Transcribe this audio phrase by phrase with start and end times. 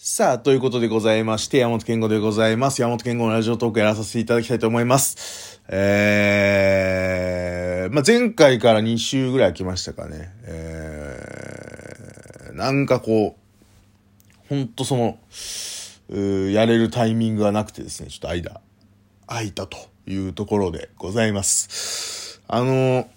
[0.00, 2.80] さあ、ということでございまして、山本健吾でございます。
[2.80, 5.60] 山本健吾のラジオトークやらさせていただきたいと思います。
[5.66, 10.32] えー、まあ、前回から2週ぐらい来ましたかね。
[10.44, 15.18] えー、なんかこう、ほんとその、
[16.10, 18.60] うやれるタイミングがなくてですね、ちょっと間、
[19.26, 22.40] 空いたというところでございます。
[22.46, 23.08] あの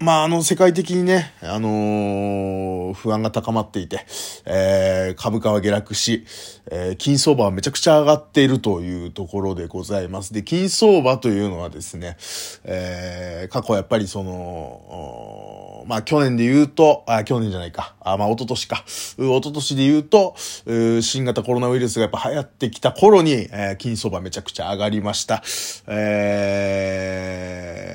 [0.00, 4.06] まあ、あの、世界的にね、あのー不安が高まっていて、
[4.46, 6.24] えー株価は下落し、
[6.70, 10.32] えー金相場はめちゃくちゃ上がっているというところでございます。
[10.32, 12.16] で、金相場というのはですね、
[12.62, 17.96] えー過去やっぱりその、まあ、去年で言うと、あ、去年じゃないか。
[18.00, 18.84] あ、まあ、一昨年か。
[19.18, 25.42] う一昨年で言うと、う新型コロナウイルスがやっぱ流行ってきた頃に、えー金相場めちゃくちゃ上がりました。
[25.88, 26.82] え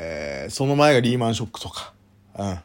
[0.09, 1.92] ーその前がリーマンショックとか。
[2.37, 2.59] うん。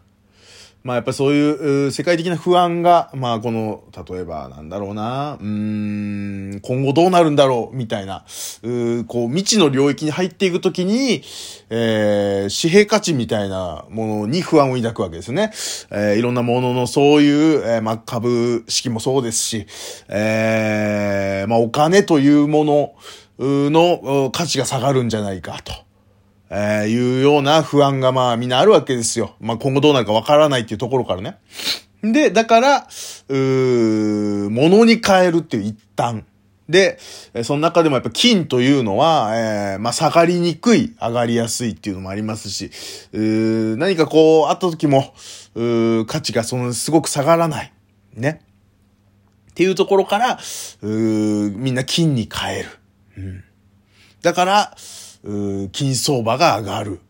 [0.84, 8.24] まあやっぱそういう世界的な不安が、まあこの、例えばなんだろうな、うん、今後どうなるんだろう、みたいな、
[8.62, 11.22] うこう未知の領域に入っていくときに、
[11.68, 15.50] えー、紙幣価値みたいなものに不安を抱くわけですね。
[15.90, 19.66] えー、いろんなもののそういう、えー、まあ株式もそうですし、
[20.08, 22.94] えー、まあお金というもの
[23.38, 25.87] の価値が下がるんじゃないかと。
[26.50, 29.36] えー、いうような不安がまあみんなあるわけですよ。
[29.40, 31.38] まあ今後どうなるかわからないっていうところからね。
[32.02, 32.76] で、だから、
[33.28, 36.24] うー、物に変えるっていう一旦。
[36.68, 36.98] で、
[37.44, 42.70] その中でもやっぱ金というのは、えーまあ下がりにくい、上がりやすいっていうのもありますし、
[43.12, 45.14] う何かこう、あった時も、
[45.54, 47.72] う価値がそのすごく下がらない。
[48.14, 48.42] ね。
[49.50, 50.38] っていうところから、
[50.82, 52.68] うみんな金に変える。
[53.16, 53.44] うん。
[54.22, 54.76] だから、
[55.72, 57.00] 金相場が上がる。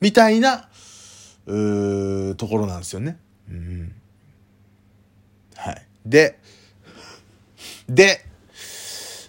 [0.00, 0.68] みたいな、
[1.46, 3.18] うところなんですよね。
[3.50, 3.92] うん。
[5.56, 5.86] はい。
[6.04, 6.38] で、
[7.88, 8.24] で、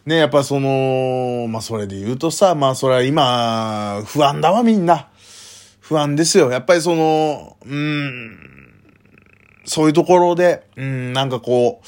[0.06, 5.08] ね、やっぱその、まあそれで言うとさ、まあそれは今、不安だわみんな。
[5.80, 6.52] 不安ですよ。
[6.52, 8.38] やっぱりその、うん、
[9.66, 11.88] そういうところで、うん、なんかこう、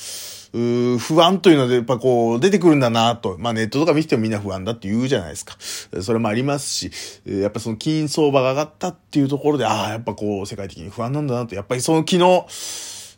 [0.54, 3.38] う不安というので、やっぱこう、出てくるんだなと。
[3.40, 5.56] まあネットとか見ててもみんな不安だって言うじゃないですか。
[6.02, 6.92] それもありますし、
[7.26, 11.56] やっぱその金相場が上がったっていうところで、ああ、やっぱこう、世界的に不安なんだなと。
[11.56, 12.46] やっぱりその昨日、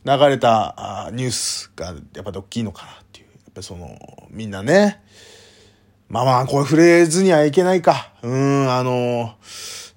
[0.06, 3.26] 流れたあニュースが、やっぱ大きいのかなっていう。
[3.26, 3.98] やっぱその、
[4.30, 5.02] みんなね、
[6.10, 8.12] まあまあ、これ触れずにはいけないか。
[8.22, 9.34] うん、あの、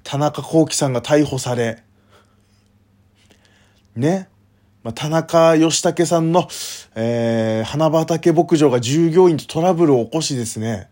[0.03, 1.83] 田中幸喜さんが逮捕され、
[3.97, 4.29] ね。
[4.87, 6.47] まあ、田中義武さんの、
[6.95, 10.89] えー、花畑牧場が従業員とトラブルを起こしですね、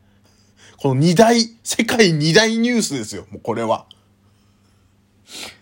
[0.78, 3.86] この二大、世界二大ニュースですよ、もうこれは。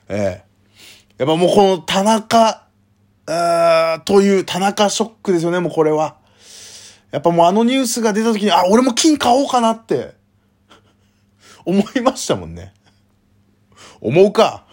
[0.08, 0.44] ええ
[1.18, 2.64] やっぱもうこの田中、
[3.26, 6.16] あという田中ショックですよね、もうこれは。
[7.10, 10.14] やっぱもうあのニュースが出た時に、あ、俺も金買おうかなって、
[11.66, 12.72] 思いましたもんね。
[14.00, 14.64] 思うか。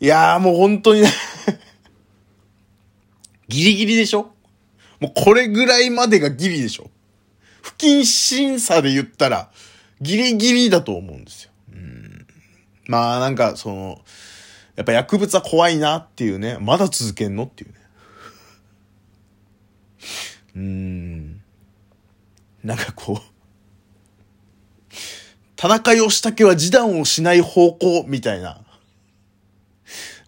[0.00, 1.12] いやーもう本当にね、
[3.48, 4.34] ギリギリでしょ？
[5.00, 6.90] もうこれぐらいまでがギリでしょ？
[7.62, 9.50] 不謹慎さで言ったら、
[10.00, 11.50] ギリギリだと思うんですよ。
[11.72, 12.26] うん
[12.86, 14.04] まあなんかその、
[14.76, 17.76] やっぱ薬物は怖いなっていうね、まだ続けんのっていうね。
[20.54, 21.40] うん。
[22.62, 24.94] なんかこう、
[25.56, 28.60] 田中義武は示談をしない方向みたいな。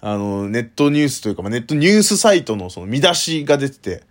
[0.00, 4.03] あの、ネットニュースというか、まあ、ネットニュースサイトのその見出しが出てて、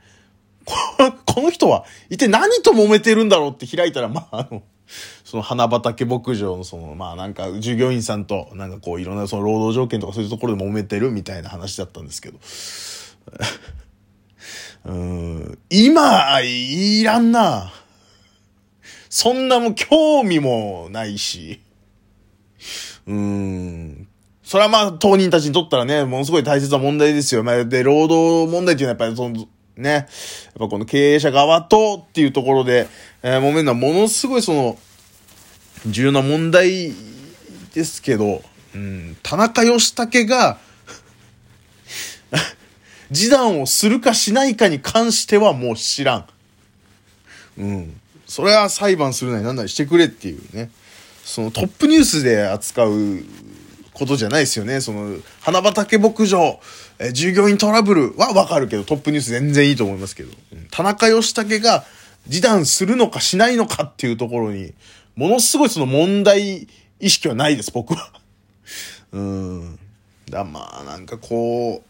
[1.26, 4.62] この人は一体何と揉めてるんだろうって開いたら、まあ、あの、
[5.24, 12.40] その花畑牧場のその、まあなんか従業員さんと、なんかこういろんなその労働条件とかそういうところで揉めてるみたいな話だったんですけど。
[14.86, 17.74] うん、今、いらんな。
[19.10, 21.62] そんなも興味もないし。
[23.06, 24.08] うん。
[24.50, 27.44] それはまあ当人たちにとったらね、ものすごい大切な問題ですよ。
[27.44, 29.48] まあ、で、労働問題っていうのはやっぱりその、
[29.78, 30.06] ね、やっ
[30.58, 32.88] ぱこの経営者側とっていうところで、
[33.22, 34.80] えー揉めるのはものすごいその、
[35.86, 36.96] 重要な問題
[37.76, 38.42] ですけど、
[38.74, 40.58] うん、田中義武が、
[43.14, 46.26] 示談をするかしないかに関してはもう知らん。
[47.60, 48.02] うん。
[48.26, 50.72] それは裁判するなりなんなりしてくれっていうね。
[51.24, 53.24] そのトップニュースで扱う
[53.94, 54.82] ことじゃないですよね。
[54.82, 56.60] その、花畑牧場、
[57.00, 61.84] え従業員トラブルはわかるけど、トップニュース全然いいと思いますけど、うん田中義武が
[62.26, 64.74] 示談するのかしないのかっていうところに、
[65.16, 66.68] ものすごいその問題
[67.00, 68.12] 意識はないです、僕は。
[69.12, 69.80] うん。
[70.30, 71.84] だまあ、なんかこ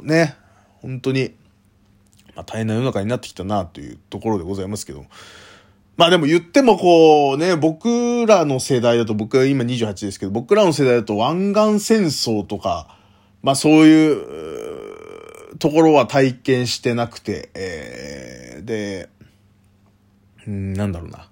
[0.00, 0.36] う、ね、
[0.80, 1.34] 本当に、
[2.34, 5.04] まあ大変な世の中になってきたなというところでございますけど。
[5.96, 12.98] まあでも言ってもこうね、僕らの世代だと、僕は今28ですけど、僕らの世代だと湾岸戦争とか、
[13.42, 19.10] まあそういうところは体験してなくて、えー、で、
[20.46, 21.28] うん、なんだろうな。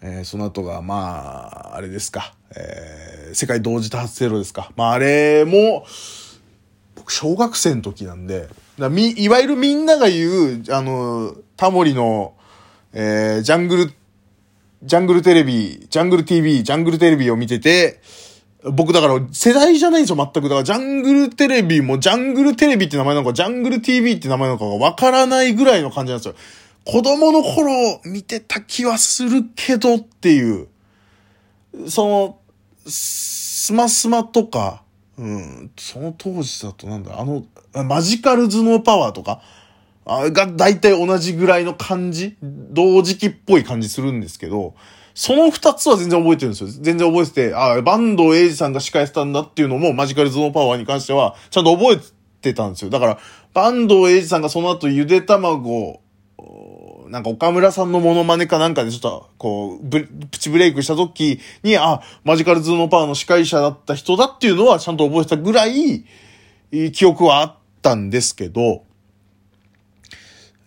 [0.00, 4.70] えー、その後が、まあ、あれですか、えー、世界同時多発テロですか。
[4.76, 5.86] まああれも、
[6.94, 8.48] 僕小学生の時なんで、
[8.90, 12.34] み、いわゆるみんなが言う、あの、タモリの、
[13.00, 13.92] えー、ジャングル、
[14.82, 18.00] ジャングルテレビ、ジャングル TV、ジャングルテレビを見てて、
[18.64, 20.48] 僕だから世代じゃないんですよ、全く。
[20.48, 26.34] だからジャングルテレビもジャングルテレビって名前なのか、ジャングル TV って名前なのかがわからないぐらいの感じなんですよ。
[26.84, 30.66] 子供の頃見てた気はするけどっていう。
[31.86, 32.38] その、
[32.84, 34.82] スマスマとか、
[35.16, 37.44] うん、その当時だとなんだ、あの、
[37.84, 39.40] マジカル頭脳パワーとか、
[40.08, 42.36] あが大体同じぐらいの感じ？
[42.42, 44.74] 同時期っぽい感じするんですけど、
[45.14, 46.68] その二つは全然覚えてるんですよ。
[46.70, 51.98] 全然覚えてて、あ、バンドエイジさんが司会したんだっていうのもマジカル頭脳パワーに関してはちゃんと覚え
[52.40, 52.90] てたんですよ。
[52.90, 53.18] だから、
[53.52, 56.00] バンドエイジさんがその後ゆで卵、
[57.08, 66.04] なんか岡村さんのモノマネかなんかでちょっと、こう、プチブレイクした時に、あ、マジカルズーノパワーの司会者だった人だっていうのはちゃんと覚えてたぐらい、
[66.92, 68.84] 記憶はあったんですけど、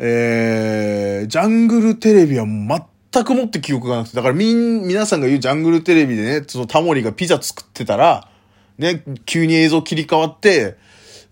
[0.03, 8.27] えー、ジャングルテレビは全くもって記憶がなくて、だからみん、皆さんが言うジャングルテレビでね、そのタモリがピザ作ってたら、
[8.79, 10.75] ね、急に映像切り替わって、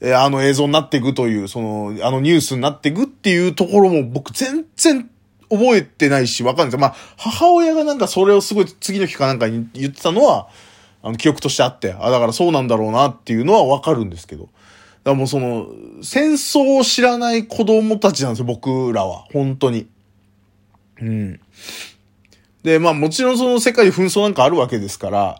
[0.02, 5.10] えー、あの映像になっていくという、その、あのニュースになっていくっていうところも僕全然
[5.50, 10.48] 覚えてないし、わかんないですまあ、母親がなんかそれをすごい次の日かなんかに言ってたのは、
[11.02, 14.48] あの、記憶としてあって、あ、だからそうなんだろうなっていうのはわかるんですけど。
[15.04, 15.68] だからもうその、
[16.02, 19.26] 戦争を知らない子供たちなんですよ、僕らは。
[19.32, 19.88] 本当に。
[21.02, 21.40] うん。
[22.64, 25.40] で、まあもちろんその世界に紛争なんかあるわけですから、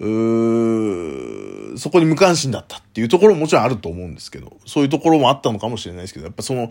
[0.00, 6.70] うーそこに無関心だったっていうところももちろんあると思うんですけど、そういうところもあったのかもしれないですけど、やっぱその、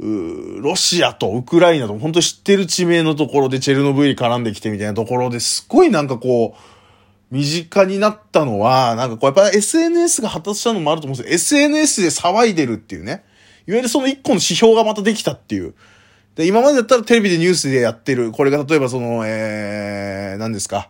[0.00, 6.77] うロシアとウクライナと本当知ってる地名のところでチェルノブイリ絡んできてみたいなところですごいなんかこう、
[7.30, 11.62] 身近になったのは、なんかこうやっぱ SNS が発達したのもあると思うんですよ。
[11.66, 13.24] SNS で騒いでるっていうね。
[13.66, 15.74] いわゆるその一個の指標がまたできたっていう。
[16.36, 18.32] で、今までだったらテレビでニュースでやってる。
[18.32, 20.88] これが例えばその、えー、何ですか？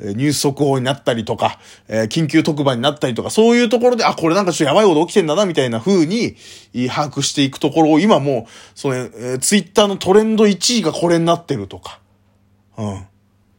[0.00, 6.34] ニュース速報になったりとか、えー、緊急特番になったりとか、そういうところで、あ、これなんかちょっとやばいこと起きてんだな、みたいな風に、
[6.88, 12.00] 把握していくところを、今もう、その、えー、ツイッターのトレンド1位がこれになってるとか。
[12.76, 13.06] うん。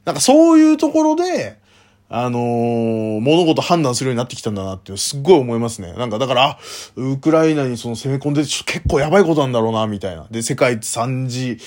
[0.04, 1.58] なんかそういうところで、
[2.08, 5.94] あのー、物事判断するようになってきたんだなってすっごい思いますね。
[5.94, 6.60] なんかだから、
[6.96, 10.28] ウクライナにその攻め込んで結構やばいことなんだろうな、みたいな。
[10.30, 11.58] で、世界三次、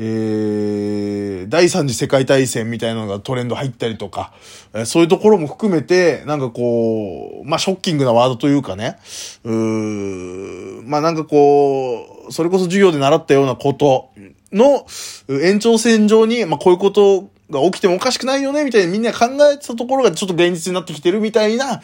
[0.00, 4.32] えー、第三次世界大戦みたいなのがトレンド入ったりとか、
[4.72, 8.96] えー、そういうところも含めて、なんかこう、まあ、ショッキングなワードというかね、
[9.44, 14.10] うーまあ、なんかこう、それこそ授業で習ったようなこと
[14.52, 14.86] の
[15.28, 21.80] 延長線上に、まあ、こういうことが起きてもおかしくないよね、みたいにみんな考えてたところがちょっと現実になってきてるみたいな、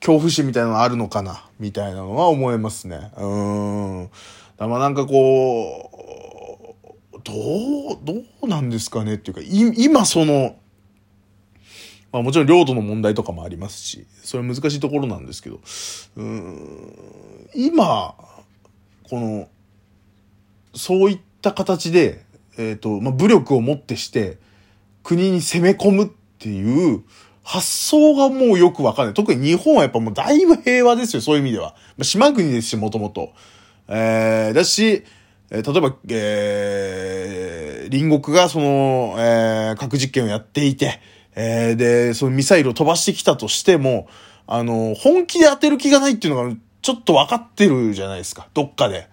[0.00, 3.10] 恐怖心みたいなのがあるのかな、みたいなのは思いますね。
[3.16, 4.10] うん。
[4.56, 5.90] だまあなんかこ
[7.14, 7.32] う、ど
[7.94, 9.40] う、どうなんですかねっていうか、
[9.76, 10.56] 今その、
[12.12, 15.60] まあもちろん領土の問題とかもありますし、それ難しいところなんですけど、
[16.16, 18.14] うん、今、
[19.10, 19.48] この、
[20.74, 22.24] そういった形で、
[22.56, 24.38] えっ、ー、と、まあ武力をもってして、
[25.08, 27.02] 国に攻め込むっていう
[27.42, 29.14] 発想がもうよくわかんない。
[29.14, 31.74] 特に日本はやっぱもうだいぶ平和ですよ、そういう意味では。
[32.02, 33.32] 島国ですし、もともと。
[33.88, 35.02] えー、だし、
[35.50, 41.00] え、例えば、えー、隣国がその、えー、核実験をやっていて、
[41.34, 44.08] えー、で、そのミサイルを飛ばしてきたとしても、
[44.46, 49.08] あの、本気で当てる気がないっていうのが、ちょっと分かってるじゃないですか、どっかで。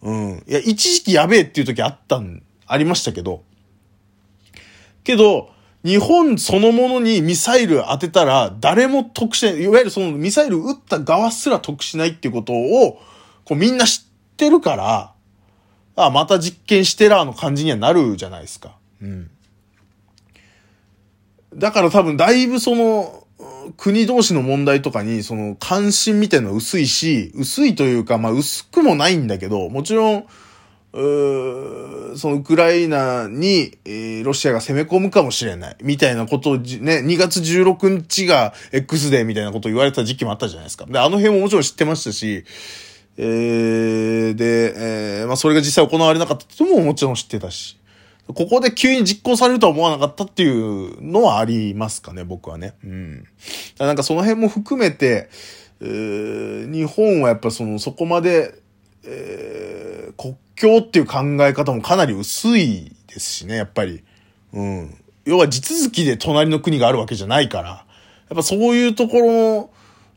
[0.00, 0.44] うん。
[0.48, 3.42] いや、一時期やべえっていう時あったん、ありましたけど、
[5.04, 5.50] けど、
[5.84, 9.62] 日本そのものにミサイル当てたら誰も得しない。
[9.62, 13.00] いわゆるそのミサイル撃った側すら得しないっていうことを、
[13.44, 15.12] こうみんな知ってるから、
[15.96, 18.76] あ、また実験してらの感じにはなるじゃないですか。
[19.02, 19.30] うん。
[21.54, 23.26] だから多分だいぶその、
[23.76, 30.26] 国同士の問題とかに、その関心みたいなの薄いし、薄いというか、まあ薄くもないんだけど、もちろん、
[30.94, 35.76] そのウクライナに、えー、ロシアが攻め込むかもしれない。
[35.82, 40.84] みたいなことをね、2月16日が X デーみたいなことを言われた時期もあったじゃないですか。
[40.84, 42.44] で、あの辺ももちろん知ってましたし、
[43.16, 47.78] えー、で、えー、まあそれが実際行われなかったってももちろん知ってたし。
[48.28, 52.74] ここで急に実行されるとは思わなかったっていうのはありますかね、僕はね。
[52.84, 53.24] うん。
[53.78, 55.28] なんかその辺も含めて、
[55.80, 58.54] えー、日本はやっぱその、そこまで、
[59.04, 64.02] えー、国境っていう考え方もかなり薄いですしね、やっぱり。
[64.52, 64.96] うん。
[65.24, 67.84] 要は地続きで隣の国があるわけじゃないから、や
[68.34, 69.70] っぱそういうところの、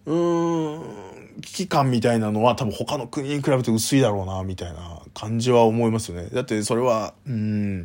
[0.05, 6.29] うん、危機感みたいなのは多分他の国に比べて薄いだろうな、みたいな感じは思いますよね。
[6.29, 7.83] だってそれは、うん、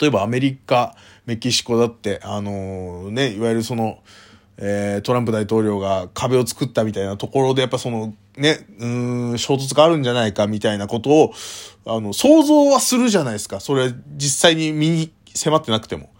[0.00, 3.98] 例えばアメリカ、メキシコだって、あのー、ね、いわゆるその、
[4.56, 8.86] えー、トランプ大統領が壁を作ったみたいなところで、やっぱその、ね、う
[9.34, 11.34] ん、衝突があるんじゃないかみたいなことを、
[11.86, 13.60] あの、想像はするじゃないですか。
[13.60, 16.10] それ、実際に身に迫ってなくても。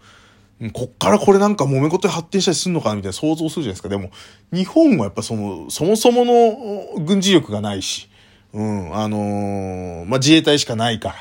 [0.71, 3.89] こっからこれなんか揉め事で発展したりするのかなみたいな想像するじゃないですか。
[3.89, 4.09] でも、
[4.53, 8.09] 日本はやっぱその、そもそもの軍事力がないし、
[8.53, 11.15] うん、あのー、まあ、自衛隊しかないから。
[11.15, 11.17] っ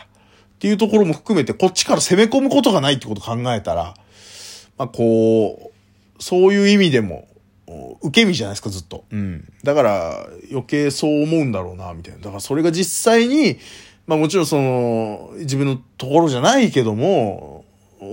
[0.60, 3.94] ていうところも含めて、こっちから攻め込むことがないってことを考えたら、
[4.78, 7.26] まあ、こう、そういう意味でも、
[8.02, 9.04] 受け身じゃないですか、ずっと。
[9.10, 9.52] うん。
[9.62, 12.20] だから、余計そう思うんだろうな、みたいな。
[12.20, 13.58] だからそれが実際に、
[14.06, 17.64] まあもちろんその、自分のところじゃないけども、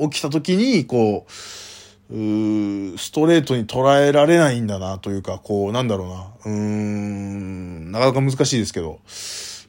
[0.10, 1.32] 起きた時に、こう、
[2.14, 6.28] うストレートに捉えられないんだな、というか、こう、なんだろうな。
[6.46, 9.00] うーん、なかなか難しいですけど、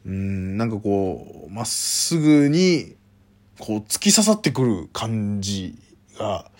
[0.06, 2.94] うん、なんかこう、まっすぐに、
[3.58, 5.78] こう、突き刺さってくる感じ
[6.18, 6.50] が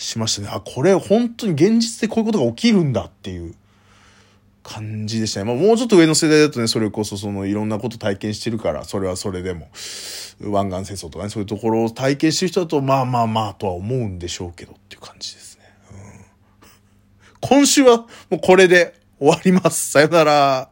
[0.00, 0.48] しましたね。
[0.50, 3.54] あ、これ本当に現実でこういうことが起きるんだっていう
[4.62, 5.44] 感じでしたね。
[5.44, 9.68] まあもうちょっと上の世代だとね、それこそそのいろんなこと体験してるから、それはそれでも、
[10.40, 15.64] 湾岸戦争とかね、そういうところを体験してる人だと、まあまあまあとは思うんでしょうけどっていう感じですね。
[15.90, 15.98] うん、
[17.40, 17.98] 今週は
[18.30, 19.90] もうこれで終わります。
[19.90, 20.69] さよなら。